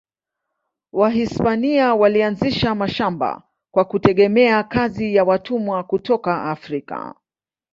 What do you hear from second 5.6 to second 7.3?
kutoka Afrika.